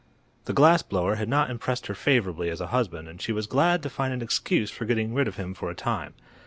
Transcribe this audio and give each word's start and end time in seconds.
The 0.45 0.53
glass 0.53 0.81
blower 0.81 1.13
had 1.17 1.29
not 1.29 1.51
impressed 1.51 1.85
her 1.85 1.93
favorably 1.93 2.49
as 2.49 2.59
a 2.59 2.65
husband, 2.73 3.07
and 3.07 3.21
she 3.21 3.31
was 3.31 3.45
glad 3.45 3.83
to 3.83 3.87
find 3.91 4.11
an 4.11 4.23
excuse 4.23 4.71
for 4.71 4.85
getting 4.85 5.13
rid 5.13 5.27
of 5.27 5.35
him 5.37 5.53
for 5.53 5.69
a 5.69 5.75
time. 5.75 6.15